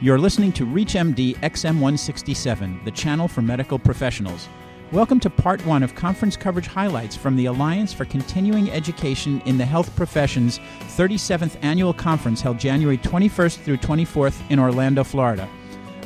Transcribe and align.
You're 0.00 0.20
listening 0.20 0.52
to 0.52 0.64
ReachMD 0.64 1.38
XM167, 1.38 2.84
the 2.84 2.90
channel 2.92 3.26
for 3.26 3.42
medical 3.42 3.80
professionals. 3.80 4.48
Welcome 4.92 5.18
to 5.18 5.28
part 5.28 5.66
one 5.66 5.82
of 5.82 5.96
conference 5.96 6.36
coverage 6.36 6.68
highlights 6.68 7.16
from 7.16 7.34
the 7.34 7.46
Alliance 7.46 7.92
for 7.92 8.04
Continuing 8.04 8.70
Education 8.70 9.42
in 9.44 9.58
the 9.58 9.64
Health 9.64 9.94
Professions 9.96 10.60
37th 10.96 11.58
Annual 11.62 11.94
Conference 11.94 12.40
held 12.40 12.60
January 12.60 12.96
21st 12.98 13.56
through 13.64 13.78
24th 13.78 14.40
in 14.50 14.60
Orlando, 14.60 15.02
Florida. 15.02 15.48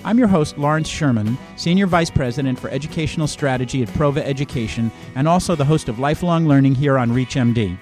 I'm 0.06 0.18
your 0.18 0.28
host, 0.28 0.56
Lawrence 0.56 0.88
Sherman, 0.88 1.36
Senior 1.56 1.86
Vice 1.86 2.10
President 2.10 2.58
for 2.58 2.70
Educational 2.70 3.26
Strategy 3.26 3.82
at 3.82 3.90
Prova 3.90 4.22
Education, 4.22 4.90
and 5.16 5.28
also 5.28 5.54
the 5.54 5.66
host 5.66 5.90
of 5.90 5.98
Lifelong 5.98 6.48
Learning 6.48 6.74
here 6.74 6.96
on 6.96 7.10
ReachMD. 7.10 7.76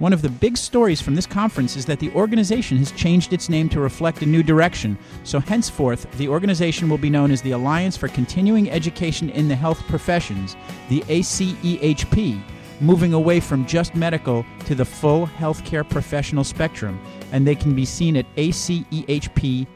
One 0.00 0.12
of 0.14 0.22
the 0.22 0.30
big 0.30 0.56
stories 0.56 1.02
from 1.02 1.14
this 1.14 1.26
conference 1.26 1.76
is 1.76 1.84
that 1.84 2.00
the 2.00 2.10
organization 2.12 2.78
has 2.78 2.90
changed 2.92 3.34
its 3.34 3.50
name 3.50 3.68
to 3.68 3.80
reflect 3.80 4.22
a 4.22 4.26
new 4.26 4.42
direction. 4.42 4.96
So, 5.24 5.40
henceforth, 5.40 6.10
the 6.16 6.26
organization 6.26 6.88
will 6.88 6.96
be 6.96 7.10
known 7.10 7.30
as 7.30 7.42
the 7.42 7.50
Alliance 7.50 7.98
for 7.98 8.08
Continuing 8.08 8.70
Education 8.70 9.28
in 9.28 9.46
the 9.46 9.54
Health 9.54 9.86
Professions, 9.88 10.56
the 10.88 11.02
ACEHP, 11.02 12.40
moving 12.80 13.12
away 13.12 13.40
from 13.40 13.66
just 13.66 13.94
medical 13.94 14.46
to 14.64 14.74
the 14.74 14.86
full 14.86 15.26
healthcare 15.26 15.86
professional 15.86 16.44
spectrum. 16.44 16.98
And 17.30 17.46
they 17.46 17.54
can 17.54 17.74
be 17.74 17.84
seen 17.84 18.16
at 18.16 18.24
acehp.org. 18.36 19.66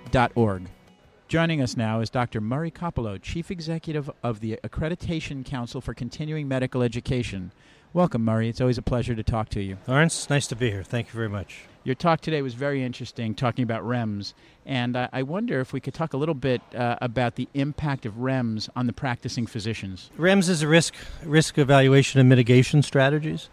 Joining 1.28 1.60
us 1.60 1.77
now 1.77 2.00
is 2.00 2.08
Dr. 2.08 2.41
Murray 2.41 2.70
Kopelow, 2.70 3.20
Chief 3.20 3.50
Executive 3.50 4.10
of 4.22 4.41
the 4.41 4.58
Accreditation 4.64 5.44
Council 5.44 5.82
for 5.82 5.92
Continuing 5.92 6.48
Medical 6.48 6.82
Education. 6.82 7.52
Welcome, 7.94 8.24
Murray. 8.24 8.48
It's 8.48 8.60
always 8.60 8.76
a 8.76 8.82
pleasure 8.82 9.14
to 9.14 9.22
talk 9.22 9.50
to 9.50 9.62
you. 9.62 9.78
Lawrence, 9.86 10.28
nice 10.28 10.48
to 10.48 10.56
be 10.56 10.68
here. 10.68 10.82
Thank 10.82 11.06
you 11.06 11.12
very 11.12 11.28
much. 11.28 11.66
Your 11.84 11.94
talk 11.94 12.20
today 12.20 12.42
was 12.42 12.54
very 12.54 12.82
interesting, 12.82 13.36
talking 13.36 13.62
about 13.62 13.84
REMS. 13.84 14.34
And 14.66 14.96
uh, 14.96 15.06
I 15.12 15.22
wonder 15.22 15.60
if 15.60 15.72
we 15.72 15.78
could 15.78 15.94
talk 15.94 16.12
a 16.12 16.16
little 16.16 16.34
bit 16.34 16.60
uh, 16.74 16.96
about 17.00 17.36
the 17.36 17.48
impact 17.54 18.04
of 18.04 18.14
REMS 18.14 18.68
on 18.74 18.88
the 18.88 18.92
practicing 18.92 19.46
physicians. 19.46 20.10
REMS 20.19 20.48
is 20.48 20.60
a 20.60 20.66
risk, 20.66 20.92
risk 21.22 21.56
evaluation 21.56 22.19
and 22.19 22.28
mitigation 22.28 22.82
strategies. 22.82 23.48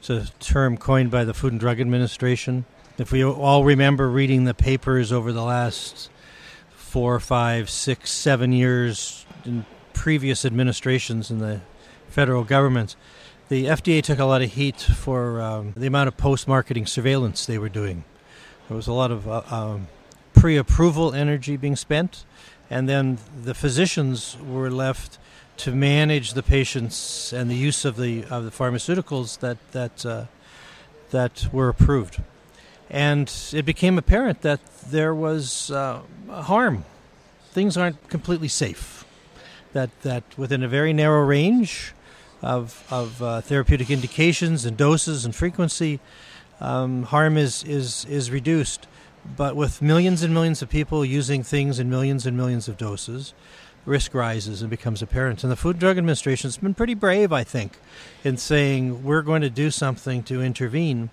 It's 0.00 0.10
a 0.10 0.26
term 0.40 0.76
coined 0.76 1.10
by 1.10 1.24
the 1.24 1.32
Food 1.32 1.52
and 1.52 1.60
Drug 1.60 1.80
Administration. 1.80 2.66
If 2.98 3.12
we 3.12 3.24
all 3.24 3.64
remember 3.64 4.10
reading 4.10 4.44
the 4.44 4.52
papers 4.52 5.10
over 5.10 5.32
the 5.32 5.42
last 5.42 6.10
four, 6.68 7.18
five, 7.18 7.70
six, 7.70 8.10
seven 8.10 8.52
years 8.52 9.24
in 9.46 9.64
previous 9.94 10.44
administrations 10.44 11.30
in 11.30 11.38
the 11.38 11.62
federal 12.08 12.44
governments, 12.44 12.94
the 13.48 13.66
FDA 13.66 14.02
took 14.02 14.18
a 14.18 14.24
lot 14.24 14.42
of 14.42 14.52
heat 14.52 14.80
for 14.80 15.40
um, 15.40 15.72
the 15.76 15.86
amount 15.86 16.08
of 16.08 16.16
post 16.16 16.48
marketing 16.48 16.86
surveillance 16.86 17.46
they 17.46 17.58
were 17.58 17.68
doing. 17.68 18.04
There 18.68 18.76
was 18.76 18.88
a 18.88 18.92
lot 18.92 19.12
of 19.12 19.28
uh, 19.28 19.42
um, 19.50 19.88
pre 20.34 20.56
approval 20.56 21.14
energy 21.14 21.56
being 21.56 21.76
spent, 21.76 22.24
and 22.68 22.88
then 22.88 23.18
the 23.40 23.54
physicians 23.54 24.36
were 24.44 24.70
left 24.70 25.18
to 25.58 25.72
manage 25.72 26.34
the 26.34 26.42
patients 26.42 27.32
and 27.32 27.50
the 27.50 27.54
use 27.54 27.84
of 27.84 27.96
the, 27.96 28.24
of 28.24 28.44
the 28.44 28.50
pharmaceuticals 28.50 29.38
that, 29.38 29.58
that, 29.72 30.04
uh, 30.04 30.24
that 31.10 31.48
were 31.52 31.68
approved. 31.68 32.20
And 32.90 33.32
it 33.52 33.64
became 33.64 33.96
apparent 33.96 34.42
that 34.42 34.60
there 34.90 35.14
was 35.14 35.70
uh, 35.70 36.00
harm. 36.28 36.84
Things 37.52 37.76
aren't 37.76 38.08
completely 38.08 38.48
safe. 38.48 39.04
That, 39.72 39.90
that 40.02 40.24
within 40.36 40.62
a 40.62 40.68
very 40.68 40.92
narrow 40.92 41.24
range, 41.24 41.92
of, 42.42 42.86
of 42.90 43.22
uh, 43.22 43.40
therapeutic 43.40 43.90
indications 43.90 44.64
and 44.64 44.76
doses 44.76 45.24
and 45.24 45.34
frequency, 45.34 46.00
um, 46.60 47.04
harm 47.04 47.36
is, 47.36 47.64
is, 47.64 48.04
is 48.06 48.30
reduced. 48.30 48.86
But 49.36 49.56
with 49.56 49.82
millions 49.82 50.22
and 50.22 50.32
millions 50.32 50.62
of 50.62 50.68
people 50.68 51.04
using 51.04 51.42
things 51.42 51.78
in 51.78 51.90
millions 51.90 52.26
and 52.26 52.36
millions 52.36 52.68
of 52.68 52.76
doses, 52.76 53.34
risk 53.84 54.14
rises 54.14 54.60
and 54.62 54.70
becomes 54.70 55.02
apparent. 55.02 55.42
And 55.42 55.50
the 55.50 55.56
Food 55.56 55.76
and 55.76 55.80
Drug 55.80 55.98
Administration 55.98 56.48
has 56.48 56.58
been 56.58 56.74
pretty 56.74 56.94
brave, 56.94 57.32
I 57.32 57.44
think, 57.44 57.78
in 58.24 58.36
saying 58.36 59.04
we're 59.04 59.22
going 59.22 59.42
to 59.42 59.50
do 59.50 59.70
something 59.70 60.22
to 60.24 60.42
intervene. 60.42 61.10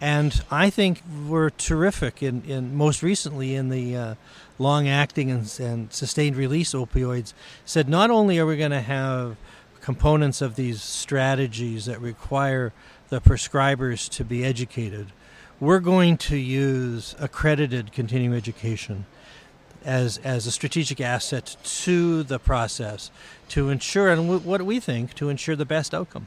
And 0.00 0.42
I 0.50 0.70
think 0.70 1.02
we're 1.26 1.50
terrific 1.50 2.22
in, 2.22 2.42
in 2.44 2.74
most 2.74 3.02
recently 3.02 3.54
in 3.54 3.68
the 3.68 3.96
uh, 3.96 4.14
long 4.58 4.88
acting 4.88 5.30
and, 5.30 5.60
and 5.60 5.92
sustained 5.92 6.36
release 6.36 6.72
opioids, 6.72 7.34
said 7.64 7.88
not 7.88 8.10
only 8.10 8.38
are 8.38 8.46
we 8.46 8.56
going 8.56 8.70
to 8.70 8.80
have 8.80 9.36
components 9.80 10.40
of 10.40 10.56
these 10.56 10.82
strategies 10.82 11.86
that 11.86 12.00
require 12.00 12.72
the 13.08 13.20
prescribers 13.20 14.08
to 14.10 14.24
be 14.24 14.44
educated, 14.44 15.08
we're 15.58 15.80
going 15.80 16.16
to 16.16 16.36
use 16.36 17.14
accredited 17.18 17.92
continuing 17.92 18.36
education 18.36 19.06
as 19.84 20.18
as 20.18 20.46
a 20.46 20.50
strategic 20.50 21.00
asset 21.00 21.56
to 21.64 22.22
the 22.22 22.38
process 22.38 23.10
to 23.48 23.70
ensure 23.70 24.10
and 24.10 24.22
w- 24.22 24.40
what 24.40 24.62
we 24.62 24.78
think 24.78 25.14
to 25.14 25.28
ensure 25.28 25.56
the 25.56 25.64
best 25.64 25.94
outcome. 25.94 26.26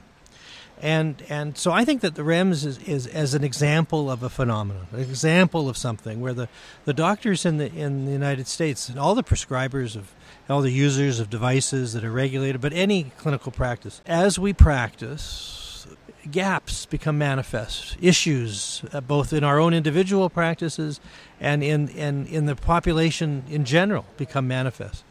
And 0.82 1.24
and 1.30 1.58
so 1.58 1.72
I 1.72 1.86
think 1.86 2.02
that 2.02 2.16
the 2.16 2.24
REMS 2.24 2.66
is, 2.66 2.78
is 2.80 3.08
as 3.08 3.34
an 3.34 3.44
example 3.44 4.10
of 4.10 4.24
a 4.24 4.30
phenomenon, 4.30 4.88
an 4.92 5.00
example 5.00 5.70
of 5.70 5.78
something 5.78 6.20
where 6.20 6.34
the, 6.34 6.50
the 6.86 6.94
doctors 6.94 7.46
in 7.46 7.58
the 7.58 7.72
in 7.72 8.06
the 8.06 8.12
United 8.12 8.48
States 8.48 8.90
and 8.90 9.00
all 9.00 9.16
the 9.16 9.24
prescribers 9.24 9.96
of 9.96 10.14
all 10.50 10.62
the 10.62 10.72
users 10.72 11.20
of 11.20 11.30
devices 11.30 11.94
that 11.94 12.04
are 12.04 12.12
regulated, 12.12 12.62
but 12.62 12.74
any 12.74 13.12
clinical 13.18 13.52
practice. 13.52 14.02
As 14.06 14.38
we 14.38 14.54
practice, 14.54 15.88
gaps 16.30 16.86
become 16.86 17.18
manifest, 17.18 17.98
issues 18.02 18.84
uh, 18.92 19.02
both 19.02 19.34
in 19.34 19.44
our 19.44 19.60
own 19.60 19.74
individual 19.74 20.30
practices 20.30 21.00
and 21.40 21.64
in, 21.64 21.90
in, 21.90 22.26
in 22.28 22.46
the 22.46 22.56
population 22.56 23.44
in 23.50 23.66
general 23.66 24.06
become 24.18 24.48
manifest. 24.48 25.04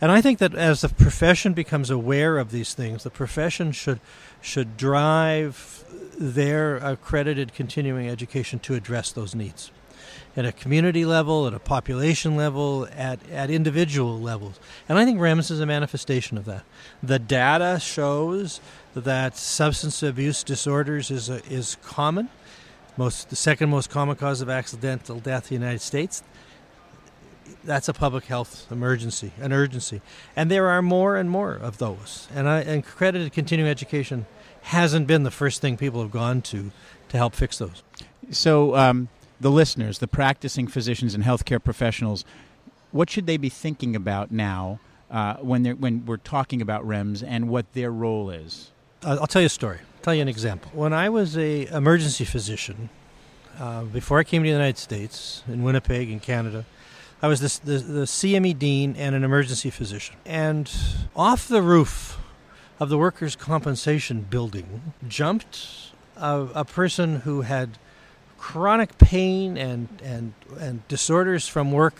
And 0.00 0.10
I 0.10 0.20
think 0.20 0.40
that 0.40 0.54
as 0.54 0.80
the 0.80 0.88
profession 0.88 1.52
becomes 1.52 1.88
aware 1.88 2.38
of 2.38 2.50
these 2.50 2.74
things, 2.74 3.04
the 3.04 3.10
profession 3.10 3.70
should 3.70 4.00
should 4.40 4.76
drive 4.76 5.84
their 6.18 6.78
accredited 6.78 7.54
continuing 7.54 8.08
education 8.08 8.58
to 8.58 8.74
address 8.74 9.12
those 9.12 9.32
needs 9.32 9.70
at 10.36 10.44
a 10.46 10.52
community 10.52 11.04
level, 11.04 11.46
at 11.46 11.54
a 11.54 11.58
population 11.58 12.36
level, 12.36 12.88
at, 12.96 13.18
at 13.30 13.50
individual 13.50 14.18
levels. 14.18 14.58
And 14.88 14.98
I 14.98 15.04
think 15.04 15.20
REMS 15.20 15.50
is 15.50 15.60
a 15.60 15.66
manifestation 15.66 16.38
of 16.38 16.44
that. 16.46 16.64
The 17.02 17.18
data 17.18 17.78
shows 17.80 18.60
that 18.94 19.36
substance 19.36 20.02
abuse 20.02 20.42
disorders 20.42 21.10
is, 21.10 21.28
a, 21.28 21.44
is 21.52 21.76
common, 21.82 22.28
most, 22.96 23.30
the 23.30 23.36
second 23.36 23.70
most 23.70 23.90
common 23.90 24.16
cause 24.16 24.40
of 24.40 24.48
accidental 24.48 25.20
death 25.20 25.50
in 25.50 25.60
the 25.60 25.64
United 25.66 25.80
States. 25.80 26.22
That's 27.64 27.88
a 27.88 27.92
public 27.92 28.24
health 28.24 28.66
emergency, 28.70 29.32
an 29.38 29.52
urgency. 29.52 30.00
And 30.34 30.50
there 30.50 30.68
are 30.68 30.82
more 30.82 31.16
and 31.16 31.30
more 31.30 31.54
of 31.54 31.78
those. 31.78 32.28
And, 32.34 32.48
I, 32.48 32.60
and 32.60 32.82
accredited 32.82 33.32
continuing 33.32 33.70
education 33.70 34.26
hasn't 34.62 35.06
been 35.06 35.22
the 35.22 35.30
first 35.30 35.60
thing 35.60 35.76
people 35.76 36.00
have 36.02 36.10
gone 36.10 36.40
to 36.42 36.70
to 37.08 37.16
help 37.16 37.34
fix 37.34 37.58
those. 37.58 37.82
So, 38.30 38.74
um, 38.74 39.08
the 39.42 39.50
listeners, 39.50 39.98
the 39.98 40.08
practicing 40.08 40.66
physicians 40.66 41.14
and 41.14 41.24
healthcare 41.24 41.62
professionals, 41.62 42.24
what 42.92 43.10
should 43.10 43.26
they 43.26 43.36
be 43.36 43.48
thinking 43.48 43.94
about 43.96 44.30
now 44.30 44.80
uh, 45.10 45.34
when 45.36 45.64
when 45.78 46.06
we're 46.06 46.16
talking 46.16 46.62
about 46.62 46.86
REMS 46.86 47.22
and 47.26 47.48
what 47.48 47.70
their 47.74 47.90
role 47.90 48.30
is? 48.30 48.70
I'll 49.02 49.26
tell 49.26 49.42
you 49.42 49.46
a 49.46 49.50
story. 49.50 49.78
I'll 49.78 50.02
tell 50.02 50.14
you 50.14 50.22
an 50.22 50.28
example. 50.28 50.70
When 50.72 50.92
I 50.92 51.08
was 51.08 51.36
a 51.36 51.66
emergency 51.66 52.24
physician, 52.24 52.88
uh, 53.58 53.82
before 53.82 54.20
I 54.20 54.24
came 54.24 54.42
to 54.42 54.46
the 54.46 54.52
United 54.52 54.78
States 54.78 55.42
in 55.48 55.64
Winnipeg 55.64 56.08
in 56.08 56.20
Canada, 56.20 56.64
I 57.20 57.26
was 57.26 57.40
the, 57.40 57.78
the 57.78 58.02
CME 58.02 58.58
dean 58.58 58.94
and 58.96 59.14
an 59.14 59.24
emergency 59.24 59.70
physician. 59.70 60.16
And 60.24 60.70
off 61.16 61.48
the 61.48 61.62
roof 61.62 62.18
of 62.78 62.88
the 62.88 62.98
workers' 62.98 63.36
compensation 63.36 64.22
building 64.22 64.94
jumped 65.06 65.92
a, 66.16 66.48
a 66.54 66.64
person 66.64 67.20
who 67.20 67.42
had 67.42 67.78
chronic 68.42 68.98
pain 68.98 69.56
and, 69.56 69.88
and, 70.02 70.34
and 70.58 70.86
disorders 70.88 71.46
from 71.46 71.70
work 71.70 71.94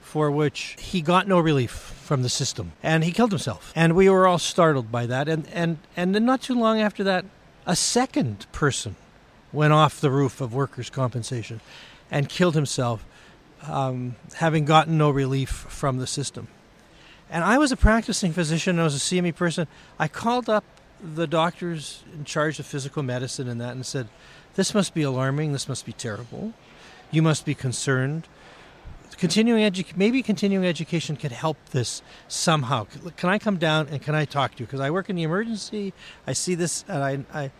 for 0.00 0.30
which 0.30 0.76
he 0.78 1.02
got 1.02 1.26
no 1.26 1.40
relief 1.40 1.72
from 1.72 2.22
the 2.22 2.28
system. 2.28 2.70
And 2.84 3.02
he 3.02 3.10
killed 3.10 3.32
himself. 3.32 3.72
And 3.74 3.96
we 3.96 4.08
were 4.08 4.24
all 4.24 4.38
startled 4.38 4.92
by 4.92 5.06
that. 5.06 5.28
And, 5.28 5.48
and, 5.52 5.78
and 5.96 6.14
then 6.14 6.24
not 6.24 6.40
too 6.40 6.54
long 6.54 6.80
after 6.80 7.02
that, 7.02 7.24
a 7.66 7.74
second 7.74 8.46
person 8.52 8.94
went 9.52 9.72
off 9.72 10.00
the 10.00 10.10
roof 10.10 10.40
of 10.40 10.54
workers' 10.54 10.88
compensation 10.88 11.60
and 12.12 12.28
killed 12.28 12.54
himself, 12.54 13.04
um, 13.66 14.14
having 14.36 14.64
gotten 14.64 14.96
no 14.98 15.10
relief 15.10 15.50
from 15.50 15.98
the 15.98 16.06
system. 16.06 16.46
And 17.28 17.42
I 17.42 17.58
was 17.58 17.72
a 17.72 17.76
practicing 17.76 18.32
physician, 18.32 18.78
I 18.78 18.84
was 18.84 18.94
a 18.94 18.98
CME 18.98 19.34
person. 19.34 19.66
I 19.98 20.06
called 20.06 20.48
up 20.48 20.64
the 21.02 21.26
doctors 21.26 22.04
in 22.14 22.24
charge 22.24 22.60
of 22.60 22.66
physical 22.66 23.02
medicine 23.02 23.48
and 23.48 23.60
that 23.60 23.72
and 23.72 23.84
said, 23.84 24.08
this 24.58 24.74
must 24.74 24.92
be 24.92 25.02
alarming. 25.02 25.52
This 25.52 25.68
must 25.68 25.86
be 25.86 25.92
terrible. 25.92 26.52
You 27.12 27.22
must 27.22 27.44
be 27.44 27.54
concerned. 27.54 28.26
Continuing 29.16 29.62
edu- 29.62 29.96
maybe 29.96 30.20
continuing 30.20 30.66
education 30.66 31.14
can 31.14 31.30
help 31.30 31.56
this 31.70 32.02
somehow. 32.26 32.88
Can 33.16 33.28
I 33.28 33.38
come 33.38 33.58
down 33.58 33.86
and 33.86 34.02
can 34.02 34.16
I 34.16 34.24
talk 34.24 34.56
to 34.56 34.58
you? 34.58 34.66
Because 34.66 34.80
I 34.80 34.90
work 34.90 35.08
in 35.08 35.14
the 35.14 35.22
emergency. 35.22 35.94
I 36.26 36.32
see 36.32 36.56
this, 36.56 36.84
and 36.88 37.04
I, 37.04 37.42
I 37.42 37.50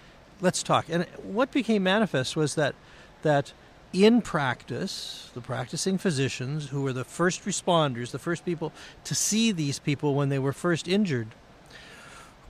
let's 0.41 0.61
talk. 0.61 0.87
And 0.89 1.05
what 1.23 1.53
became 1.53 1.85
manifest 1.85 2.35
was 2.35 2.57
that 2.57 2.75
that 3.23 3.53
in 3.93 4.21
practice, 4.21 5.31
the 5.35 5.41
practicing 5.41 5.99
physicians, 5.99 6.71
who 6.71 6.83
were 6.83 6.93
the 6.93 7.05
first 7.05 7.45
responders, 7.45 8.11
the 8.11 8.19
first 8.19 8.45
people 8.45 8.73
to 9.05 9.15
see 9.15 9.53
these 9.53 9.79
people 9.79 10.17
when 10.17 10.31
they 10.31 10.41
were 10.41 10.53
first 10.53 10.89
injured, 10.89 11.29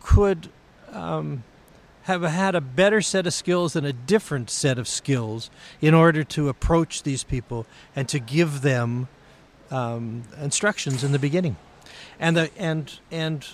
could 0.01 0.49
um, 0.91 1.45
have 2.09 2.23
had 2.23 2.55
a 2.55 2.61
better 2.63 3.03
set 3.03 3.27
of 3.27 3.35
skills 3.35 3.77
and 3.77 3.87
a 3.87 3.93
different 3.93 4.49
set 4.49 4.79
of 4.79 4.89
skills 4.89 5.51
in 5.83 5.93
order 5.93 6.25
to 6.25 6.49
approach 6.49 7.03
these 7.03 7.23
people 7.23 7.67
and 7.95 8.09
to 8.09 8.19
give 8.19 8.63
them 8.63 9.09
um, 9.71 10.23
instructions 10.41 11.05
in 11.05 11.13
the 11.13 11.19
beginning. 11.19 11.59
And, 12.19 12.35
the, 12.35 12.51
and, 12.57 12.99
and 13.11 13.47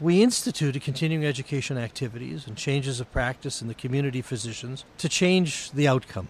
we 0.00 0.24
instituted 0.24 0.82
continuing 0.82 1.24
education 1.24 1.78
activities 1.78 2.48
and 2.48 2.56
changes 2.56 2.98
of 2.98 3.12
practice 3.12 3.62
in 3.62 3.68
the 3.68 3.74
community 3.74 4.22
physicians 4.22 4.84
to 4.98 5.08
change 5.08 5.70
the 5.70 5.86
outcome. 5.86 6.26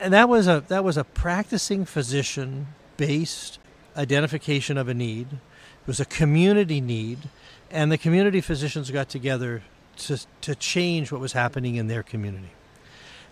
And 0.00 0.14
that 0.14 0.26
was 0.26 0.48
a, 0.48 0.64
that 0.68 0.84
was 0.84 0.96
a 0.96 1.04
practicing 1.04 1.84
physician 1.84 2.68
based 2.96 3.58
identification 3.94 4.78
of 4.78 4.88
a 4.88 4.94
need. 4.94 5.32
It 5.32 5.86
was 5.86 6.00
a 6.00 6.06
community 6.06 6.80
need, 6.80 7.28
and 7.70 7.92
the 7.92 7.98
community 7.98 8.40
physicians 8.40 8.90
got 8.90 9.10
together 9.10 9.62
to, 10.06 10.26
to 10.42 10.54
change 10.54 11.12
what 11.12 11.20
was 11.20 11.32
happening 11.32 11.76
in 11.76 11.88
their 11.88 12.02
community. 12.02 12.50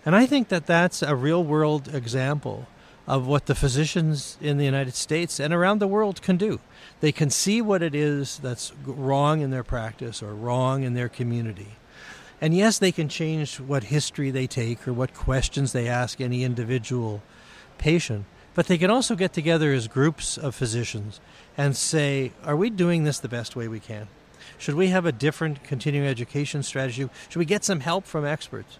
And 0.05 0.15
I 0.15 0.25
think 0.25 0.47
that 0.49 0.65
that's 0.65 1.01
a 1.01 1.15
real 1.15 1.43
world 1.43 1.93
example 1.93 2.67
of 3.07 3.25
what 3.25 3.47
the 3.47 3.55
physicians 3.55 4.37
in 4.39 4.57
the 4.57 4.65
United 4.65 4.93
States 4.93 5.39
and 5.39 5.51
around 5.51 5.79
the 5.79 5.87
world 5.87 6.21
can 6.21 6.37
do. 6.37 6.59
They 6.99 7.11
can 7.11 7.31
see 7.31 7.61
what 7.61 7.81
it 7.81 7.95
is 7.95 8.37
that's 8.37 8.71
wrong 8.85 9.41
in 9.41 9.49
their 9.49 9.63
practice 9.63 10.21
or 10.21 10.35
wrong 10.35 10.83
in 10.83 10.93
their 10.93 11.09
community. 11.09 11.75
And 12.39 12.55
yes, 12.55 12.79
they 12.79 12.91
can 12.91 13.09
change 13.09 13.59
what 13.59 13.85
history 13.85 14.31
they 14.31 14.47
take 14.47 14.87
or 14.87 14.93
what 14.93 15.13
questions 15.13 15.73
they 15.73 15.87
ask 15.87 16.21
any 16.21 16.43
individual 16.43 17.21
patient, 17.77 18.25
but 18.53 18.67
they 18.67 18.77
can 18.77 18.91
also 18.91 19.15
get 19.15 19.33
together 19.33 19.73
as 19.73 19.87
groups 19.87 20.37
of 20.37 20.55
physicians 20.55 21.19
and 21.57 21.75
say, 21.75 22.31
Are 22.43 22.55
we 22.55 22.69
doing 22.69 23.03
this 23.03 23.19
the 23.19 23.27
best 23.27 23.55
way 23.55 23.67
we 23.67 23.79
can? 23.79 24.07
Should 24.59 24.75
we 24.75 24.87
have 24.87 25.05
a 25.05 25.11
different 25.11 25.63
continuing 25.63 26.07
education 26.07 26.61
strategy? 26.61 27.09
Should 27.29 27.39
we 27.39 27.45
get 27.45 27.63
some 27.63 27.79
help 27.79 28.05
from 28.05 28.25
experts? 28.25 28.77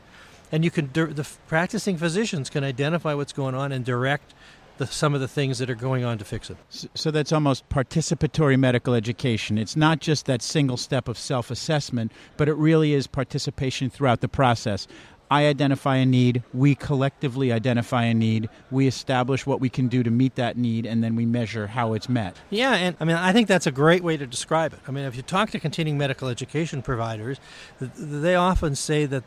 And 0.51 0.63
you 0.63 0.71
can, 0.71 0.91
the 0.93 1.27
practicing 1.47 1.97
physicians 1.97 2.49
can 2.49 2.63
identify 2.63 3.13
what's 3.13 3.33
going 3.33 3.55
on 3.55 3.71
and 3.71 3.85
direct 3.85 4.33
the, 4.77 4.87
some 4.87 5.13
of 5.13 5.21
the 5.21 5.27
things 5.27 5.59
that 5.59 5.69
are 5.69 5.75
going 5.75 6.03
on 6.03 6.17
to 6.17 6.25
fix 6.25 6.49
it. 6.49 6.57
So, 6.95 7.11
that's 7.11 7.31
almost 7.31 7.67
participatory 7.69 8.57
medical 8.57 8.93
education. 8.93 9.57
It's 9.57 9.75
not 9.75 9.99
just 9.99 10.25
that 10.25 10.41
single 10.41 10.77
step 10.77 11.07
of 11.07 11.17
self 11.17 11.51
assessment, 11.51 12.11
but 12.37 12.49
it 12.49 12.53
really 12.53 12.93
is 12.93 13.05
participation 13.05 13.89
throughout 13.89 14.21
the 14.21 14.29
process. 14.29 14.87
I 15.31 15.45
identify 15.45 15.97
a 15.97 16.05
need, 16.05 16.43
we 16.53 16.73
collectively 16.75 17.51
identify 17.51 18.05
a 18.05 18.13
need, 18.13 18.49
we 18.71 18.87
establish 18.87 19.45
what 19.45 19.59
we 19.59 19.69
can 19.69 19.87
do 19.87 20.01
to 20.01 20.09
meet 20.09 20.35
that 20.35 20.57
need, 20.57 20.85
and 20.85 21.03
then 21.03 21.15
we 21.15 21.25
measure 21.25 21.67
how 21.67 21.93
it's 21.93 22.09
met. 22.09 22.35
Yeah, 22.49 22.73
and 22.73 22.95
I 22.99 23.05
mean, 23.05 23.15
I 23.15 23.31
think 23.31 23.47
that's 23.47 23.67
a 23.67 23.71
great 23.71 24.03
way 24.03 24.17
to 24.17 24.25
describe 24.25 24.73
it. 24.73 24.79
I 24.87 24.91
mean, 24.91 25.05
if 25.05 25.15
you 25.15 25.21
talk 25.21 25.51
to 25.51 25.59
continuing 25.59 25.97
medical 25.97 26.29
education 26.29 26.81
providers, 26.81 27.39
they 27.79 28.35
often 28.35 28.75
say 28.75 29.05
that 29.05 29.23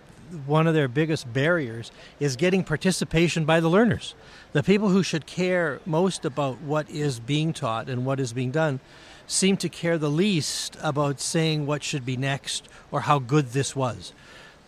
one 0.47 0.67
of 0.67 0.75
their 0.75 0.89
biggest 0.89 1.33
barriers 1.33 1.93
is 2.19 2.37
getting 2.37 2.65
participation 2.65 3.45
by 3.45 3.61
the 3.61 3.69
learners. 3.69 4.15
The 4.53 4.63
people 4.63 4.89
who 4.89 5.03
should 5.03 5.27
care 5.27 5.81
most 5.87 6.25
about 6.25 6.61
what 6.63 6.89
is 6.91 7.21
being 7.21 7.53
taught 7.53 7.89
and 7.89 8.05
what 8.05 8.19
is 8.19 8.33
being 8.33 8.51
done 8.51 8.81
seem 9.27 9.57
to 9.59 9.69
care 9.69 9.99
the 9.99 10.11
least 10.11 10.77
about 10.83 11.21
saying 11.21 11.67
what 11.67 11.83
should 11.83 12.05
be 12.05 12.17
next 12.17 12.69
or 12.91 13.03
how 13.03 13.19
good 13.19 13.53
this 13.53 13.77
was. 13.77 14.13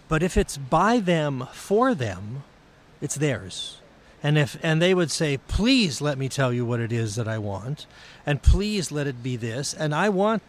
But 0.09 0.23
if 0.23 0.37
it's 0.37 0.57
by 0.57 1.01
them 1.01 1.49
for 1.53 1.95
them, 1.95 2.45
it's 3.01 3.15
theirs. 3.15 3.81
And 4.23 4.39
if 4.39 4.57
and 4.63 4.81
they 4.81 4.95
would 4.95 5.11
say, 5.11 5.37
"Please 5.37 6.01
let 6.01 6.17
me 6.17 6.29
tell 6.29 6.53
you 6.53 6.65
what 6.65 6.81
it 6.81 6.93
is 6.93 7.15
that 7.17 7.29
I 7.29 7.39
want, 7.39 7.87
and 8.25 8.43
please 8.43 8.91
let 8.91 9.07
it 9.07 9.23
be 9.23 9.37
this, 9.37 9.75
and 9.75 9.95
I 9.95 10.09
want 10.09 10.43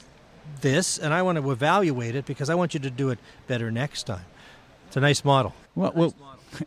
this, 0.62 0.98
and 0.98 1.14
I 1.14 1.22
want 1.22 1.38
to 1.38 1.52
evaluate 1.52 2.16
it 2.16 2.26
because 2.26 2.50
I 2.50 2.56
want 2.56 2.74
you 2.74 2.80
to 2.80 2.90
do 2.90 3.10
it 3.10 3.20
better 3.48 3.72
next 3.72 4.04
time." 4.04 4.26
It's 4.88 4.96
a 4.96 5.02
nice 5.02 5.26
model. 5.26 5.54
Well, 5.76 5.92
well 5.94 6.14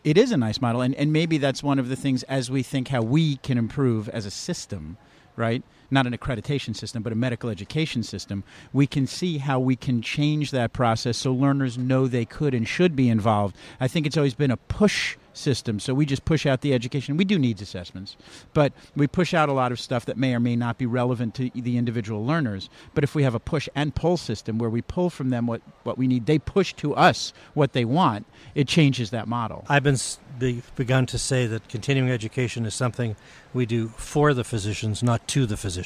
it 0.05 0.19
is 0.19 0.32
a 0.32 0.37
nice 0.37 0.61
model, 0.61 0.82
and, 0.82 0.94
and 0.96 1.12
maybe 1.12 1.38
that's 1.38 1.62
one 1.62 1.79
of 1.79 1.88
the 1.88 1.96
things 1.96 2.25
as 2.25 2.50
we 2.50 2.62
think 2.62 2.88
how 2.88 3.00
we 3.00 3.37
can 3.37 3.56
improve 3.56 4.11
as 4.11 4.26
a 4.26 4.31
system, 4.31 4.99
right? 5.35 5.62
Not 5.90 6.06
an 6.06 6.17
accreditation 6.17 6.76
system, 6.76 7.02
but 7.02 7.12
a 7.12 7.17
medical 7.17 7.49
education 7.49 8.02
system. 8.02 8.44
We 8.73 8.87
can 8.87 9.06
see 9.06 9.38
how 9.38 9.58
we 9.58 9.76
can 9.76 10.02
change 10.02 10.50
that 10.50 10.73
process 10.73 11.17
so 11.17 11.32
learners 11.32 11.79
know 11.79 12.06
they 12.06 12.25
could 12.25 12.55
and 12.55 12.69
should 12.69 12.94
be 12.94 13.08
involved. 13.08 13.56
I 13.81 13.88
think 13.88 14.06
it's 14.06 14.17
always 14.17 14.35
been 14.35 14.50
a 14.50 14.56
push 14.56 15.17
system. 15.38 15.81
So 15.81 15.94
we 15.94 16.05
just 16.05 16.25
push 16.25 16.44
out 16.44 16.61
the 16.61 16.75
education. 16.75 17.17
We 17.17 17.25
do 17.25 17.38
needs 17.38 17.62
assessments, 17.62 18.17
but 18.52 18.73
we 18.96 19.06
push 19.06 19.32
out 19.32 19.49
a 19.49 19.52
lot 19.52 19.73
of 19.73 19.81
stuff 19.81 20.05
that 20.06 20.19
may 20.19 20.35
or 20.35 20.40
may 20.40 20.56
not 20.56 20.79
be 20.79 20.87
relevant 20.87 21.35
to 21.37 21.50
the 21.55 21.79
individual 21.79 22.26
learners. 22.26 22.69
But 22.94 23.05
if 23.05 23.14
we 23.14 23.23
have 23.23 23.35
a 23.35 23.40
push 23.40 23.69
and 23.75 23.94
pull 23.94 24.17
system 24.17 24.58
where 24.58 24.70
we 24.70 24.82
pull 24.82 25.11
from 25.11 25.31
them 25.31 25.46
what, 25.46 25.62
what 25.85 25.96
we 25.96 26.06
need, 26.06 26.26
they 26.26 26.38
push 26.38 26.75
to 26.75 26.94
us 26.94 27.32
what 27.55 27.73
they 27.73 27.85
want, 27.85 28.26
it 28.55 28.69
changes 28.69 29.11
that 29.11 29.29
model. 29.29 29.64
I've 29.69 29.85
been 29.85 29.99
be, 30.38 30.62
begun 30.76 31.06
to 31.06 31.19
say 31.19 31.46
that 31.46 31.69
continuing 31.69 32.11
education 32.11 32.67
is 32.67 32.75
something 32.75 33.17
we 33.55 33.64
do 33.64 33.88
for 33.88 34.35
the 34.35 34.44
physicians, 34.44 35.02
not 35.02 35.26
to 35.29 35.46
the 35.46 35.56
physicians. 35.56 35.77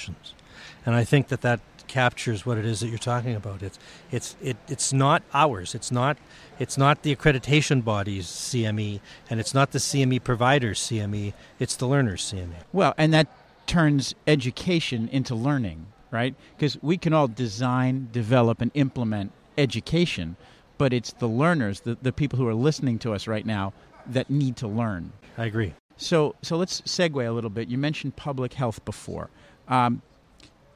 And 0.84 0.94
I 0.94 1.04
think 1.04 1.28
that 1.28 1.42
that 1.42 1.60
captures 1.86 2.46
what 2.46 2.56
it 2.56 2.64
is 2.64 2.80
that 2.80 2.88
you're 2.88 2.98
talking 2.98 3.34
about. 3.34 3.62
It's 3.62 3.78
it's 4.10 4.36
it, 4.42 4.56
it's 4.68 4.92
not 4.92 5.22
ours. 5.34 5.74
It's 5.74 5.92
not 5.92 6.16
it's 6.58 6.78
not 6.78 7.02
the 7.02 7.14
accreditation 7.14 7.84
body's 7.84 8.26
CME, 8.26 9.00
and 9.28 9.40
it's 9.40 9.52
not 9.52 9.72
the 9.72 9.78
CME 9.78 10.24
provider's 10.24 10.80
CME. 10.80 11.34
It's 11.58 11.76
the 11.76 11.86
learner's 11.86 12.22
CME. 12.22 12.54
Well, 12.72 12.94
and 12.96 13.12
that 13.12 13.28
turns 13.66 14.14
education 14.26 15.08
into 15.12 15.34
learning, 15.34 15.86
right? 16.10 16.34
Because 16.56 16.82
we 16.82 16.96
can 16.96 17.12
all 17.12 17.28
design, 17.28 18.08
develop, 18.12 18.60
and 18.60 18.70
implement 18.74 19.32
education, 19.58 20.36
but 20.78 20.92
it's 20.92 21.12
the 21.12 21.28
learners, 21.28 21.80
the, 21.80 21.96
the 22.00 22.12
people 22.12 22.38
who 22.38 22.46
are 22.46 22.54
listening 22.54 22.98
to 23.00 23.12
us 23.12 23.26
right 23.26 23.46
now, 23.46 23.72
that 24.06 24.30
need 24.30 24.56
to 24.56 24.66
learn. 24.66 25.12
I 25.38 25.46
agree. 25.46 25.74
So, 25.96 26.34
so 26.42 26.56
let's 26.56 26.80
segue 26.82 27.26
a 27.26 27.30
little 27.30 27.50
bit. 27.50 27.68
You 27.68 27.78
mentioned 27.78 28.16
public 28.16 28.54
health 28.54 28.84
before. 28.84 29.30
Um, 29.72 30.02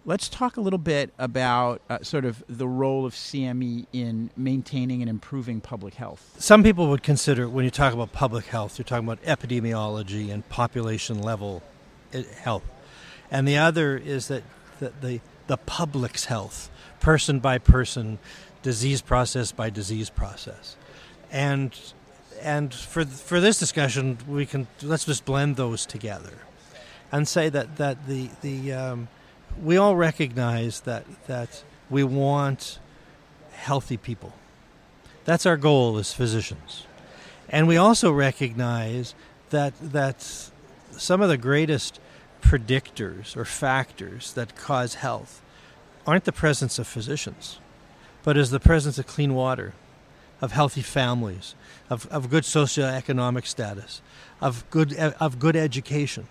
Let's 0.08 0.28
talk 0.28 0.56
a 0.56 0.60
little 0.60 0.78
bit 0.78 1.12
about 1.18 1.82
uh, 1.90 1.98
sort 2.02 2.24
of 2.24 2.44
the 2.48 2.68
role 2.68 3.04
of 3.06 3.12
CME 3.12 3.86
in 3.92 4.30
maintaining 4.36 5.02
and 5.02 5.10
improving 5.10 5.60
public 5.60 5.94
health. 5.94 6.36
Some 6.38 6.62
people 6.62 6.86
would 6.90 7.02
consider, 7.02 7.48
when 7.48 7.64
you 7.64 7.72
talk 7.72 7.92
about 7.92 8.12
public 8.12 8.44
health, 8.44 8.78
you're 8.78 8.84
talking 8.84 9.04
about 9.04 9.20
epidemiology 9.24 10.32
and 10.32 10.48
population 10.48 11.20
level 11.20 11.60
eh, 12.12 12.22
health. 12.40 12.62
And 13.32 13.48
the 13.48 13.58
other 13.58 13.96
is 13.96 14.28
that 14.28 14.44
the, 14.78 14.92
the, 15.00 15.20
the 15.48 15.56
public's 15.56 16.26
health, 16.26 16.70
person 17.00 17.40
by 17.40 17.58
person, 17.58 18.20
disease 18.62 19.02
process 19.02 19.50
by 19.50 19.70
disease 19.70 20.08
process. 20.08 20.76
And, 21.32 21.76
and 22.40 22.72
for, 22.72 23.04
for 23.04 23.40
this 23.40 23.58
discussion, 23.58 24.18
we 24.28 24.46
can, 24.46 24.68
let's 24.84 25.04
just 25.04 25.24
blend 25.24 25.56
those 25.56 25.84
together 25.84 26.34
and 27.12 27.26
say 27.26 27.48
that, 27.48 27.76
that 27.76 28.06
the, 28.06 28.30
the, 28.42 28.72
um, 28.72 29.08
we 29.62 29.76
all 29.76 29.96
recognize 29.96 30.80
that 30.80 31.04
that 31.26 31.62
we 31.88 32.02
want 32.04 32.78
healthy 33.52 33.96
people. 33.96 34.32
That's 35.24 35.46
our 35.46 35.56
goal 35.56 35.98
as 35.98 36.12
physicians. 36.12 36.86
And 37.48 37.68
we 37.68 37.76
also 37.76 38.12
recognize 38.12 39.14
that 39.50 39.74
that 39.80 40.50
some 40.92 41.22
of 41.22 41.28
the 41.28 41.38
greatest 41.38 42.00
predictors 42.40 43.36
or 43.36 43.44
factors 43.44 44.32
that 44.34 44.56
cause 44.56 44.94
health 44.94 45.42
aren't 46.06 46.24
the 46.24 46.32
presence 46.32 46.78
of 46.78 46.86
physicians, 46.86 47.58
but 48.22 48.36
is 48.36 48.50
the 48.50 48.60
presence 48.60 48.98
of 48.98 49.06
clean 49.06 49.34
water, 49.34 49.74
of 50.40 50.52
healthy 50.52 50.82
families, 50.82 51.54
of, 51.90 52.06
of 52.06 52.30
good 52.30 52.44
socioeconomic 52.44 53.46
status, 53.46 54.00
of 54.40 54.68
good 54.70 54.94
of 54.94 55.38
good 55.38 55.56
education. 55.56 56.28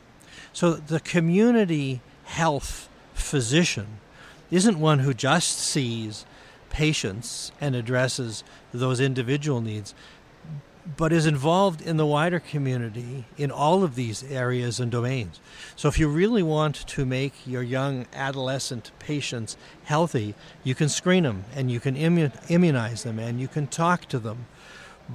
So 0.55 0.71
the 0.71 1.01
community 1.01 1.99
health 2.23 2.87
physician 3.13 3.99
isn't 4.49 4.79
one 4.79 4.99
who 4.99 5.13
just 5.13 5.57
sees 5.59 6.25
patients 6.69 7.51
and 7.59 7.75
addresses 7.75 8.45
those 8.73 9.01
individual 9.01 9.59
needs, 9.59 9.93
but 10.95 11.11
is 11.11 11.25
involved 11.25 11.81
in 11.81 11.97
the 11.97 12.05
wider 12.05 12.39
community 12.39 13.25
in 13.37 13.51
all 13.51 13.83
of 13.83 13.95
these 13.95 14.23
areas 14.31 14.79
and 14.79 14.89
domains. 14.89 15.41
So, 15.75 15.89
if 15.89 15.99
you 15.99 16.07
really 16.07 16.43
want 16.43 16.87
to 16.87 17.05
make 17.05 17.33
your 17.45 17.61
young 17.61 18.05
adolescent 18.13 18.91
patients 18.97 19.57
healthy, 19.83 20.35
you 20.63 20.73
can 20.73 20.87
screen 20.87 21.23
them 21.23 21.43
and 21.53 21.69
you 21.69 21.81
can 21.81 21.97
immunize 21.97 23.03
them 23.03 23.19
and 23.19 23.41
you 23.41 23.49
can 23.49 23.67
talk 23.67 24.05
to 24.05 24.19
them. 24.19 24.45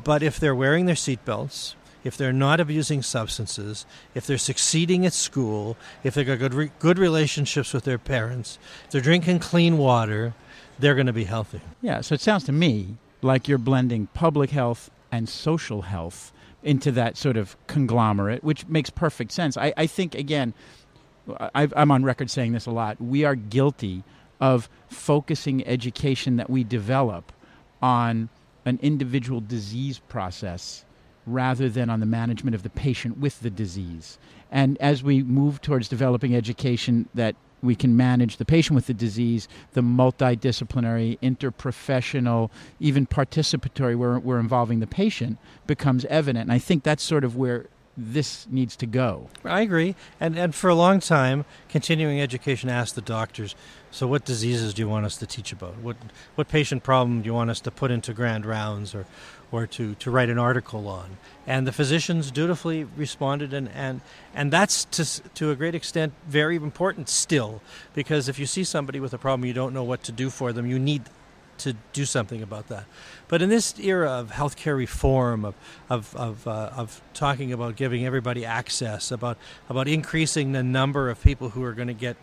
But 0.04 0.22
if 0.22 0.38
they're 0.38 0.54
wearing 0.54 0.84
their 0.84 0.94
seatbelts, 0.94 1.76
if 2.04 2.16
they're 2.16 2.32
not 2.32 2.60
abusing 2.60 3.02
substances, 3.02 3.86
if 4.14 4.26
they're 4.26 4.38
succeeding 4.38 5.04
at 5.04 5.12
school, 5.12 5.76
if 6.02 6.14
they've 6.14 6.26
got 6.26 6.38
good, 6.38 6.54
re- 6.54 6.70
good 6.78 6.98
relationships 6.98 7.72
with 7.72 7.84
their 7.84 7.98
parents, 7.98 8.58
if 8.84 8.90
they're 8.90 9.00
drinking 9.00 9.40
clean 9.40 9.78
water, 9.78 10.34
they're 10.78 10.94
going 10.94 11.06
to 11.06 11.12
be 11.12 11.24
healthy. 11.24 11.60
Yeah, 11.82 12.00
so 12.00 12.14
it 12.14 12.20
sounds 12.20 12.44
to 12.44 12.52
me 12.52 12.96
like 13.22 13.48
you're 13.48 13.58
blending 13.58 14.06
public 14.14 14.50
health 14.50 14.90
and 15.12 15.28
social 15.28 15.82
health 15.82 16.32
into 16.62 16.90
that 16.92 17.16
sort 17.16 17.36
of 17.36 17.56
conglomerate, 17.66 18.44
which 18.44 18.66
makes 18.66 18.90
perfect 18.90 19.32
sense. 19.32 19.56
I, 19.56 19.72
I 19.76 19.86
think, 19.86 20.14
again, 20.14 20.54
i 21.54 21.68
am 21.76 21.90
on 21.90 22.02
record 22.02 22.30
saying 22.30 22.52
this 22.52 22.66
a 22.66 22.70
lot. 22.70 23.00
We 23.00 23.24
are 23.24 23.34
guilty 23.34 24.02
of 24.40 24.68
focusing 24.88 25.66
education 25.66 26.36
that 26.36 26.48
we 26.48 26.64
develop 26.64 27.32
on 27.82 28.28
an 28.64 28.78
individual 28.82 29.40
disease 29.40 30.00
process 30.08 30.84
rather 31.26 31.68
than 31.68 31.90
on 31.90 32.00
the 32.00 32.06
management 32.06 32.54
of 32.54 32.62
the 32.62 32.70
patient 32.70 33.18
with 33.18 33.40
the 33.40 33.50
disease. 33.50 34.18
And 34.50 34.76
as 34.78 35.02
we 35.02 35.22
move 35.22 35.60
towards 35.60 35.88
developing 35.88 36.34
education 36.34 37.08
that 37.14 37.36
we 37.62 37.74
can 37.74 37.96
manage 37.96 38.38
the 38.38 38.44
patient 38.44 38.74
with 38.74 38.86
the 38.86 38.94
disease, 38.94 39.46
the 39.72 39.82
multidisciplinary, 39.82 41.18
interprofessional, 41.20 42.50
even 42.80 43.06
participatory, 43.06 43.96
where 43.96 44.18
we're 44.18 44.40
involving 44.40 44.80
the 44.80 44.86
patient, 44.86 45.38
becomes 45.66 46.04
evident. 46.06 46.44
And 46.44 46.52
I 46.52 46.58
think 46.58 46.82
that's 46.82 47.02
sort 47.02 47.22
of 47.22 47.36
where 47.36 47.66
this 47.96 48.46
needs 48.50 48.76
to 48.76 48.86
go. 48.86 49.28
I 49.44 49.60
agree. 49.60 49.94
And, 50.18 50.38
and 50.38 50.54
for 50.54 50.70
a 50.70 50.74
long 50.74 51.00
time, 51.00 51.44
continuing 51.68 52.20
education 52.20 52.70
asked 52.70 52.94
the 52.94 53.02
doctors, 53.02 53.54
so 53.90 54.06
what 54.06 54.24
diseases 54.24 54.72
do 54.72 54.80
you 54.80 54.88
want 54.88 55.04
us 55.04 55.18
to 55.18 55.26
teach 55.26 55.52
about? 55.52 55.76
What, 55.78 55.96
what 56.36 56.48
patient 56.48 56.82
problem 56.82 57.20
do 57.20 57.26
you 57.26 57.34
want 57.34 57.50
us 57.50 57.60
to 57.60 57.70
put 57.70 57.90
into 57.90 58.14
grand 58.14 58.46
rounds 58.46 58.94
or, 58.94 59.04
or 59.52 59.66
to, 59.66 59.94
to 59.96 60.10
write 60.10 60.28
an 60.28 60.38
article 60.38 60.88
on? 60.88 61.16
And 61.46 61.66
the 61.66 61.72
physicians 61.72 62.30
dutifully 62.30 62.84
responded, 62.84 63.52
and, 63.52 63.68
and, 63.70 64.00
and 64.34 64.52
that's 64.52 64.84
to, 64.86 65.30
to 65.34 65.50
a 65.50 65.56
great 65.56 65.74
extent 65.74 66.12
very 66.28 66.56
important 66.56 67.08
still, 67.08 67.60
because 67.94 68.28
if 68.28 68.38
you 68.38 68.46
see 68.46 68.64
somebody 68.64 69.00
with 69.00 69.12
a 69.12 69.18
problem 69.18 69.46
you 69.46 69.52
don't 69.52 69.74
know 69.74 69.84
what 69.84 70.02
to 70.04 70.12
do 70.12 70.30
for 70.30 70.52
them, 70.52 70.66
you 70.66 70.78
need 70.78 71.02
to 71.58 71.76
do 71.92 72.04
something 72.04 72.42
about 72.42 72.68
that. 72.68 72.84
But 73.28 73.42
in 73.42 73.48
this 73.48 73.78
era 73.78 74.10
of 74.10 74.30
healthcare 74.30 74.76
reform, 74.76 75.44
of 75.44 75.54
of 75.88 76.16
of, 76.16 76.46
uh, 76.46 76.70
of 76.74 77.00
talking 77.14 77.52
about 77.52 77.76
giving 77.76 78.04
everybody 78.06 78.44
access, 78.44 79.10
about 79.10 79.36
about 79.68 79.86
increasing 79.86 80.52
the 80.52 80.62
number 80.62 81.10
of 81.10 81.22
people 81.22 81.50
who 81.50 81.62
are 81.62 81.72
going 81.72 81.88
to 81.88 81.94
get 81.94 82.16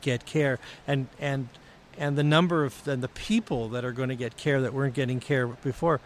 get 0.00 0.24
care, 0.24 0.58
and 0.86 1.08
and 1.18 1.48
and 1.98 2.16
the 2.16 2.22
number 2.22 2.64
of 2.64 2.86
and 2.86 3.02
the 3.02 3.08
people 3.08 3.68
that 3.70 3.84
are 3.84 3.92
going 3.92 4.08
to 4.08 4.16
get 4.16 4.36
care 4.36 4.60
that 4.60 4.72
weren't 4.72 4.94
getting 4.94 5.20
care 5.20 5.46
before 5.46 6.00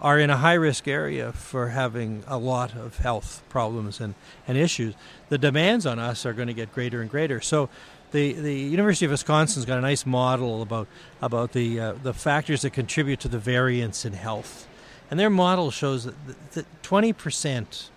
are 0.00 0.18
in 0.18 0.30
a 0.30 0.36
high 0.36 0.54
risk 0.54 0.88
area 0.88 1.32
for 1.32 1.68
having 1.68 2.24
a 2.26 2.36
lot 2.36 2.74
of 2.74 2.98
health 2.98 3.42
problems 3.48 4.00
and, 4.00 4.14
and 4.46 4.58
issues, 4.58 4.94
the 5.28 5.38
demands 5.38 5.86
on 5.86 5.98
us 5.98 6.26
are 6.26 6.32
going 6.32 6.48
to 6.48 6.54
get 6.54 6.72
greater 6.74 7.00
and 7.00 7.10
greater. 7.10 7.40
So 7.40 7.68
the, 8.10 8.32
the 8.32 8.54
University 8.54 9.06
of 9.06 9.10
Wisconsin's 9.10 9.64
got 9.64 9.78
a 9.78 9.80
nice 9.80 10.06
model 10.06 10.62
about 10.62 10.86
about 11.20 11.52
the 11.52 11.80
uh, 11.80 11.92
the 12.02 12.12
factors 12.12 12.62
that 12.62 12.70
contribute 12.70 13.20
to 13.20 13.28
the 13.28 13.38
variance 13.38 14.04
in 14.04 14.12
health, 14.12 14.68
and 15.10 15.18
their 15.18 15.30
model 15.30 15.70
shows 15.70 16.04
that 16.52 16.66
twenty 16.82 17.12
percent 17.12 17.90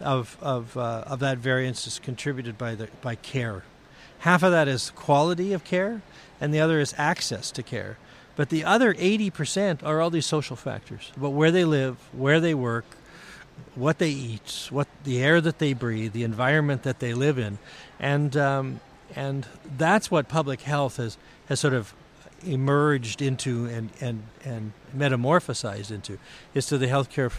of 0.00 0.36
of 0.40 0.76
uh, 0.76 1.04
of 1.06 1.18
that 1.18 1.38
variance 1.38 1.86
is 1.86 1.98
contributed 1.98 2.56
by 2.56 2.74
the 2.76 2.88
by 3.02 3.16
care. 3.16 3.64
Half 4.20 4.42
of 4.42 4.52
that 4.52 4.68
is 4.68 4.90
quality 4.90 5.52
of 5.52 5.64
care, 5.64 6.00
and 6.40 6.54
the 6.54 6.60
other 6.60 6.78
is 6.78 6.94
access 6.96 7.50
to 7.50 7.62
care. 7.62 7.98
But 8.36 8.50
the 8.50 8.64
other 8.64 8.94
eighty 8.98 9.30
percent 9.30 9.82
are 9.82 10.00
all 10.00 10.10
these 10.10 10.26
social 10.26 10.56
factors 10.56 11.10
about 11.16 11.32
where 11.32 11.50
they 11.50 11.64
live, 11.64 11.96
where 12.12 12.38
they 12.38 12.54
work, 12.54 12.84
what 13.74 13.98
they 13.98 14.10
eat, 14.10 14.68
what 14.70 14.88
the 15.04 15.22
air 15.22 15.40
that 15.40 15.58
they 15.58 15.72
breathe, 15.72 16.12
the 16.12 16.22
environment 16.22 16.82
that 16.82 17.00
they 17.00 17.14
live 17.14 17.38
in, 17.38 17.58
and 17.98 18.36
um, 18.36 18.80
and 19.14 19.46
that's 19.76 20.10
what 20.10 20.28
public 20.28 20.62
health 20.62 20.96
has, 20.96 21.16
has 21.48 21.60
sort 21.60 21.74
of 21.74 21.94
emerged 22.44 23.22
into 23.22 23.66
and, 23.66 23.90
and, 24.00 24.22
and 24.44 24.72
metamorphosized 24.94 25.90
into, 25.90 26.18
is 26.54 26.66
to 26.66 26.78
the 26.78 26.86
healthcare 26.86 27.32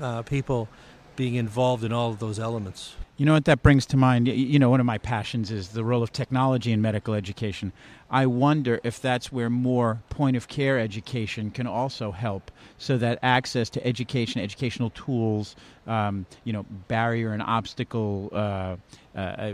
uh, 0.00 0.22
people 0.22 0.68
being 1.16 1.34
involved 1.34 1.84
in 1.84 1.92
all 1.92 2.10
of 2.10 2.18
those 2.18 2.38
elements. 2.38 2.94
You 3.22 3.26
know 3.26 3.34
what 3.34 3.44
that 3.44 3.62
brings 3.62 3.86
to 3.86 3.96
mind? 3.96 4.26
You 4.26 4.58
know, 4.58 4.68
one 4.68 4.80
of 4.80 4.86
my 4.86 4.98
passions 4.98 5.52
is 5.52 5.68
the 5.68 5.84
role 5.84 6.02
of 6.02 6.12
technology 6.12 6.72
in 6.72 6.82
medical 6.82 7.14
education. 7.14 7.72
I 8.10 8.26
wonder 8.26 8.80
if 8.82 9.00
that's 9.00 9.30
where 9.30 9.48
more 9.48 10.02
point 10.10 10.36
of 10.36 10.48
care 10.48 10.76
education 10.80 11.52
can 11.52 11.68
also 11.68 12.10
help 12.10 12.50
so 12.78 12.98
that 12.98 13.20
access 13.22 13.70
to 13.70 13.86
education, 13.86 14.40
educational 14.40 14.90
tools, 14.90 15.54
um, 15.86 16.26
you 16.42 16.52
know, 16.52 16.64
barrier 16.88 17.32
and 17.32 17.44
obstacle 17.44 18.28
uh, 18.32 18.74
uh, 19.14 19.52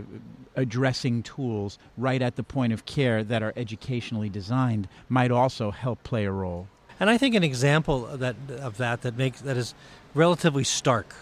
addressing 0.55 1.21
tools 1.21 1.77
right 1.95 2.23
at 2.23 2.37
the 2.37 2.43
point 2.43 2.73
of 2.73 2.87
care 2.87 3.23
that 3.23 3.43
are 3.43 3.53
educationally 3.55 4.29
designed 4.29 4.87
might 5.09 5.29
also 5.29 5.69
help 5.69 6.01
play 6.01 6.25
a 6.25 6.31
role. 6.31 6.67
And 6.99 7.07
I 7.07 7.19
think 7.19 7.35
an 7.35 7.43
example 7.43 8.07
of 8.07 8.19
that 8.19 8.35
of 8.49 8.77
that 8.77 9.03
that 9.03 9.15
makes 9.15 9.41
that 9.41 9.57
is 9.57 9.75
relatively 10.15 10.63
stark 10.63 11.13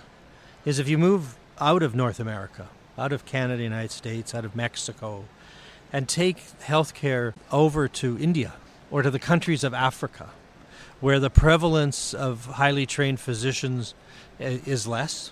is 0.64 0.80
if 0.80 0.88
you 0.88 0.98
move 0.98 1.36
out 1.60 1.84
of 1.84 1.96
North 1.96 2.20
America, 2.20 2.68
out 2.98 3.12
of 3.12 3.26
Canada, 3.26 3.64
United 3.64 3.92
States, 3.92 4.34
out 4.34 4.46
of 4.46 4.56
Mexico, 4.56 5.26
and 5.92 6.08
take 6.08 6.38
healthcare 6.62 7.34
over 7.52 7.88
to 7.88 8.18
India 8.20 8.54
or 8.92 9.02
to 9.02 9.12
the 9.12 9.20
countries 9.20 9.64
of 9.64 9.74
Africa, 9.74 10.30
where 11.00 11.20
the 11.20 11.30
prevalence 11.30 12.14
of 12.14 12.46
highly 12.46 12.86
trained 12.86 13.20
physicians 13.20 13.94
is 14.40 14.88
less, 14.88 15.32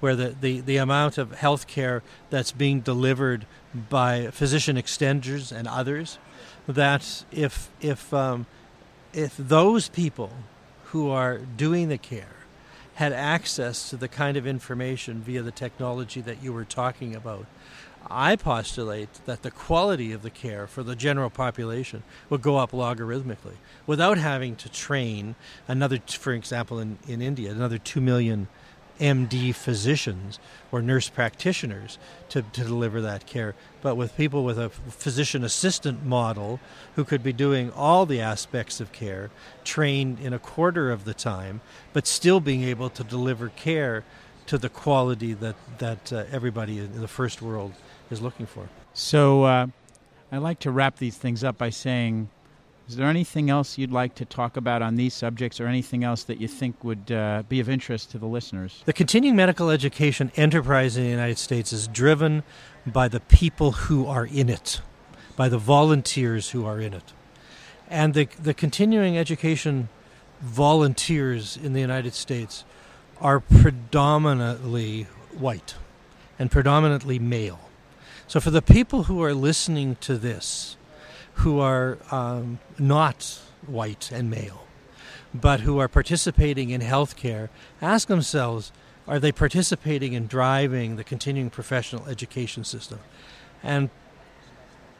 where 0.00 0.16
the, 0.16 0.34
the, 0.40 0.60
the 0.60 0.76
amount 0.76 1.18
of 1.18 1.32
healthcare 1.32 2.02
that's 2.30 2.52
being 2.52 2.80
delivered 2.80 3.46
by 3.88 4.28
physician 4.30 4.76
extenders 4.76 5.52
and 5.52 5.66
others, 5.66 6.18
that 6.66 7.24
if, 7.30 7.70
if, 7.80 8.12
um, 8.12 8.46
if 9.12 9.36
those 9.36 9.88
people 9.88 10.30
who 10.86 11.10
are 11.10 11.38
doing 11.38 11.88
the 11.88 11.98
care 11.98 12.43
had 12.94 13.12
access 13.12 13.90
to 13.90 13.96
the 13.96 14.08
kind 14.08 14.36
of 14.36 14.46
information 14.46 15.20
via 15.20 15.42
the 15.42 15.50
technology 15.50 16.20
that 16.20 16.42
you 16.42 16.52
were 16.52 16.64
talking 16.64 17.14
about, 17.14 17.46
I 18.10 18.36
postulate 18.36 19.08
that 19.24 19.42
the 19.42 19.50
quality 19.50 20.12
of 20.12 20.22
the 20.22 20.30
care 20.30 20.66
for 20.66 20.82
the 20.82 20.94
general 20.94 21.30
population 21.30 22.02
would 22.28 22.42
go 22.42 22.58
up 22.58 22.72
logarithmically 22.72 23.56
without 23.86 24.18
having 24.18 24.56
to 24.56 24.68
train 24.68 25.36
another, 25.66 25.98
for 26.06 26.32
example, 26.32 26.78
in, 26.78 26.98
in 27.08 27.22
India, 27.22 27.50
another 27.50 27.78
2 27.78 28.00
million 28.00 28.48
MD 29.00 29.54
physicians 29.54 30.38
or 30.70 30.82
nurse 30.82 31.08
practitioners 31.08 31.98
to, 32.28 32.42
to 32.42 32.64
deliver 32.64 33.00
that 33.00 33.26
care, 33.26 33.54
but 33.82 33.96
with 33.96 34.16
people 34.16 34.44
with 34.44 34.58
a 34.58 34.70
physician 34.70 35.44
assistant 35.44 36.04
model 36.04 36.60
who 36.96 37.04
could 37.04 37.22
be 37.22 37.32
doing 37.32 37.70
all 37.72 38.06
the 38.06 38.20
aspects 38.20 38.80
of 38.80 38.92
care, 38.92 39.30
trained 39.64 40.18
in 40.20 40.32
a 40.32 40.38
quarter 40.38 40.90
of 40.90 41.04
the 41.04 41.14
time, 41.14 41.60
but 41.92 42.06
still 42.06 42.40
being 42.40 42.62
able 42.62 42.90
to 42.90 43.04
deliver 43.04 43.48
care 43.48 44.04
to 44.46 44.58
the 44.58 44.68
quality 44.68 45.32
that, 45.32 45.56
that 45.78 46.12
uh, 46.12 46.24
everybody 46.30 46.78
in 46.78 47.00
the 47.00 47.08
first 47.08 47.40
world 47.40 47.72
is 48.10 48.20
looking 48.20 48.46
for. 48.46 48.68
So 48.92 49.44
uh, 49.44 49.66
I 50.30 50.38
like 50.38 50.60
to 50.60 50.70
wrap 50.70 50.96
these 50.96 51.16
things 51.16 51.42
up 51.42 51.58
by 51.58 51.70
saying 51.70 52.28
is 52.88 52.96
there 52.96 53.06
anything 53.08 53.48
else 53.48 53.78
you'd 53.78 53.92
like 53.92 54.14
to 54.16 54.26
talk 54.26 54.56
about 54.56 54.82
on 54.82 54.96
these 54.96 55.14
subjects 55.14 55.58
or 55.58 55.66
anything 55.66 56.04
else 56.04 56.22
that 56.24 56.38
you 56.38 56.48
think 56.48 56.84
would 56.84 57.10
uh, 57.10 57.42
be 57.48 57.58
of 57.58 57.68
interest 57.68 58.10
to 58.10 58.18
the 58.18 58.26
listeners? 58.26 58.82
The 58.84 58.92
continuing 58.92 59.36
medical 59.36 59.70
education 59.70 60.30
enterprise 60.36 60.96
in 60.96 61.04
the 61.04 61.10
United 61.10 61.38
States 61.38 61.72
is 61.72 61.88
driven 61.88 62.42
by 62.86 63.08
the 63.08 63.20
people 63.20 63.72
who 63.72 64.06
are 64.06 64.26
in 64.26 64.50
it, 64.50 64.82
by 65.34 65.48
the 65.48 65.56
volunteers 65.56 66.50
who 66.50 66.66
are 66.66 66.78
in 66.78 66.92
it. 66.92 67.14
And 67.88 68.12
the, 68.12 68.28
the 68.40 68.52
continuing 68.52 69.16
education 69.16 69.88
volunteers 70.42 71.56
in 71.56 71.72
the 71.72 71.80
United 71.80 72.12
States 72.12 72.64
are 73.18 73.40
predominantly 73.40 75.04
white 75.38 75.74
and 76.38 76.50
predominantly 76.50 77.18
male. 77.18 77.60
So, 78.26 78.40
for 78.40 78.50
the 78.50 78.62
people 78.62 79.04
who 79.04 79.22
are 79.22 79.34
listening 79.34 79.96
to 80.00 80.16
this, 80.16 80.76
who 81.34 81.58
are 81.60 81.98
um, 82.10 82.58
not 82.78 83.40
white 83.66 84.10
and 84.12 84.30
male, 84.30 84.66
but 85.34 85.60
who 85.60 85.78
are 85.78 85.88
participating 85.88 86.70
in 86.70 86.80
healthcare, 86.80 87.48
ask 87.80 88.08
themselves 88.08 88.72
are 89.06 89.18
they 89.18 89.32
participating 89.32 90.14
in 90.14 90.26
driving 90.26 90.96
the 90.96 91.04
continuing 91.04 91.50
professional 91.50 92.06
education 92.06 92.64
system? 92.64 93.00
And, 93.62 93.90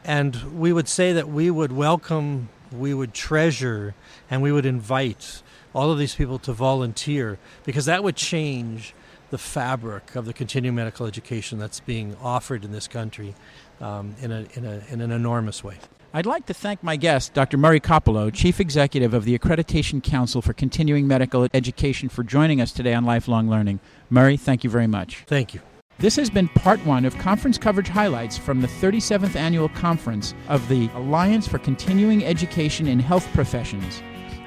and 0.03 0.59
we 0.59 0.71
would 0.71 0.87
say 0.87 1.13
that 1.13 1.27
we 1.27 1.49
would 1.49 1.71
welcome, 1.71 2.49
we 2.71 2.93
would 2.93 3.13
treasure, 3.13 3.95
and 4.29 4.43
we 4.43 4.51
would 4.51 4.65
invite 4.65 5.41
all 5.73 5.91
of 5.91 5.97
these 5.97 6.13
people 6.13 6.37
to 6.39 6.53
volunteer 6.53 7.39
because 7.63 7.85
that 7.85 8.03
would 8.03 8.15
change 8.15 8.93
the 9.31 9.37
fabric 9.39 10.15
of 10.15 10.25
the 10.25 10.33
continuing 10.33 10.75
medical 10.75 11.07
education 11.07 11.57
that's 11.57 11.79
being 11.79 12.15
offered 12.21 12.63
in 12.63 12.71
this 12.71 12.87
country 12.87 13.33
um, 13.81 14.15
in, 14.21 14.31
a, 14.31 14.45
in, 14.53 14.65
a, 14.65 14.83
in 14.89 15.01
an 15.01 15.11
enormous 15.11 15.63
way. 15.63 15.77
I'd 16.15 16.25
like 16.25 16.45
to 16.45 16.53
thank 16.53 16.81
my 16.81 16.95
guest, 16.95 17.33
Dr. 17.33 17.57
Murray 17.57 17.81
Kopelow, 17.81 18.33
Chief 18.33 18.61
Executive 18.61 19.13
of 19.13 19.25
the 19.25 19.37
Accreditation 19.37 20.01
Council 20.01 20.41
for 20.41 20.53
Continuing 20.53 21.09
Medical 21.09 21.49
Education, 21.53 22.07
for 22.07 22.23
joining 22.23 22.61
us 22.61 22.71
today 22.71 22.93
on 22.93 23.03
Lifelong 23.03 23.49
Learning. 23.49 23.81
Murray, 24.09 24.37
thank 24.37 24.63
you 24.63 24.69
very 24.69 24.87
much. 24.87 25.25
Thank 25.27 25.53
you. 25.53 25.59
This 25.97 26.15
has 26.15 26.29
been 26.29 26.47
part 26.47 26.79
one 26.85 27.03
of 27.03 27.17
conference 27.17 27.57
coverage 27.57 27.89
highlights 27.89 28.37
from 28.37 28.61
the 28.61 28.67
37th 28.69 29.35
annual 29.35 29.67
conference 29.67 30.33
of 30.47 30.65
the 30.69 30.89
Alliance 30.93 31.49
for 31.49 31.59
Continuing 31.59 32.23
Education 32.23 32.87
in 32.87 32.97
Health 32.97 33.27
Professions. 33.33 34.01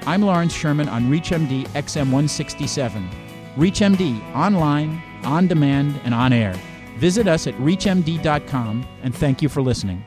I'm 0.07 0.23
Lawrence 0.23 0.53
Sherman 0.53 0.89
on 0.89 1.03
ReachMD 1.03 1.67
XM 1.67 2.05
167. 2.05 3.07
ReachMD, 3.57 4.35
online, 4.35 5.03
on 5.23 5.45
demand, 5.45 6.01
and 6.03 6.15
on 6.15 6.33
air. 6.33 6.55
Visit 6.97 7.27
us 7.27 7.45
at 7.45 7.53
ReachMD.com 7.57 8.87
and 9.03 9.13
thank 9.13 9.43
you 9.43 9.49
for 9.49 9.61
listening. 9.61 10.03